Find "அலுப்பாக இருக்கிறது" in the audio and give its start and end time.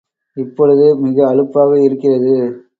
1.27-2.35